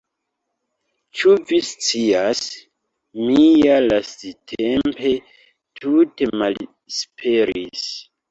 [1.17, 2.39] Ĉu vi scias,
[3.27, 5.13] mi ja lasttempe
[5.81, 7.87] tute malesperis!